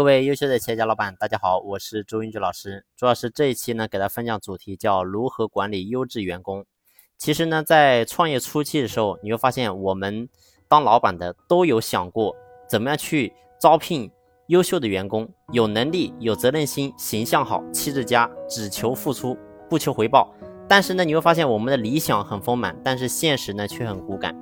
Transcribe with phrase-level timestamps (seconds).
[0.00, 2.86] 各位优秀的企业家老板，大家好，我是周云举老师。
[2.96, 6.64] 朱老师这一期呢，给大家分享主题叫如何管理优质员工。
[7.18, 10.26] 其实呢，在创业初期的时候，你会发现我们
[10.68, 12.34] 当老板的都有想过
[12.66, 14.10] 怎么样去招聘
[14.46, 19.36] 优秀的员工，有能力、有责任心、形象好、气质佳，只求付出
[19.68, 20.32] 不求回报。
[20.66, 24.34] 但是呢，你会发现我们的理想很丰满，但是现实呢却很骨感。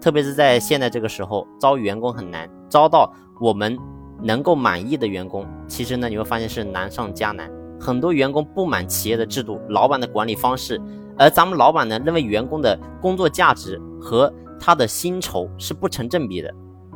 [0.00, 3.78] 特别是在现在这个时候，招员工很难，招到我们。
[4.24, 7.48] 能够满意的员工，其实呢，你会发现是难上加难。
[7.78, 10.80] 很多员工不满企业的制度、老板的管理方式，
[11.18, 16.50] 而咱们老板呢，认为员工的工作价值和他的薪酬是不成正比的。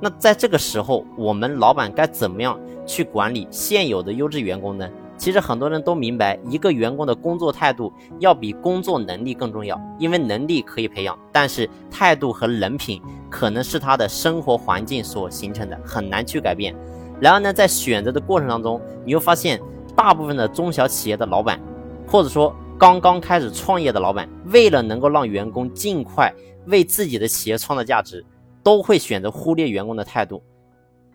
[0.00, 4.88] 那在这个时候，我们老板该怎么样去管理现有的优质员工呢？
[5.18, 16.74] 其实很多人都明白，一个员工的工作态度要比工作能力更重要，因为能力可以培养，但是态度和人品可能是他的生活环境所形成的，很难去改变。
[17.20, 19.60] 然而呢，在选择的过程当中，你会发现，
[19.94, 21.60] 大部分的中小企业的老板，
[22.06, 26.32] 或者说刚刚开始创业的老板，为了能够让员工尽快
[26.66, 28.24] 为自己的企业创造价值，
[28.62, 30.42] 都会选择忽略员工的态度。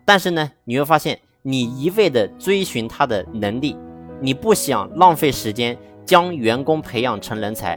[0.04, 3.76] 但是呢，你会发现，你一味的追寻他的能力，
[4.20, 7.76] 你不想浪费时间将员工培养成人才，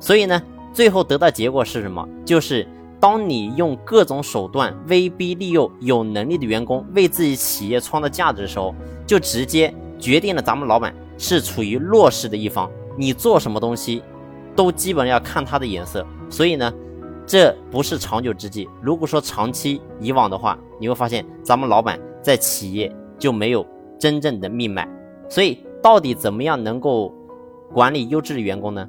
[0.00, 0.42] 所以呢，
[0.72, 2.08] 最后得到结果是什么？
[2.24, 2.66] 就是。
[3.02, 8.72] 当你用各种手段威逼利诱有能力的员工为自己企业创造价值的时候，
[9.04, 12.70] 就直接决定了咱们老板是处于弱势的一方。
[12.96, 14.04] 你做什么东西，
[14.54, 16.06] 都基本上要看他的眼色。
[16.30, 16.72] 所以呢，
[17.26, 18.68] 这不是长久之计。
[18.80, 23.66] 如果说长期以往的话，你会发现咱们老板在企业就没有
[23.98, 24.88] 真正的命脉。
[25.28, 27.12] 所以，到底怎么样能够
[27.74, 28.88] 管理优质的员工呢？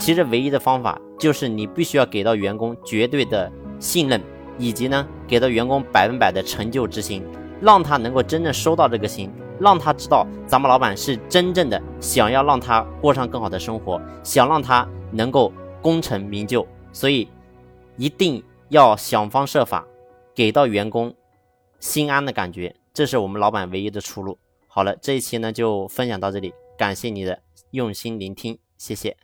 [0.00, 4.20] 其实唯一的方法就是你必须要给到员工绝对的信任，
[4.58, 7.24] 以及呢给到员工百分百的成就之心，
[7.60, 16.66] 让他能够真正收到这个心，让他知道咱们老板是真正的想要让他过上更好的生活，想让他能够功成名就。
[16.92, 17.28] 所以
[17.96, 19.86] 一定要想方设法
[20.34, 21.14] 给到员工
[21.78, 24.36] 心安的感觉，这是我们老板唯一的出路。
[24.66, 27.38] 好了，这一期呢就分享到这里，感谢你的
[27.70, 29.16] 用心聆听，谢谢。